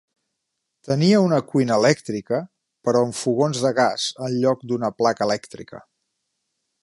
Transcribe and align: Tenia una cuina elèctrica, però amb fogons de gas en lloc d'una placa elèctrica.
Tenia 0.87 1.19
una 1.25 1.37
cuina 1.49 1.75
elèctrica, 1.81 2.39
però 2.87 3.05
amb 3.07 3.19
fogons 3.19 3.61
de 3.67 3.73
gas 3.81 4.09
en 4.29 4.37
lloc 4.47 4.65
d'una 4.71 4.93
placa 5.03 5.29
elèctrica. 5.31 5.85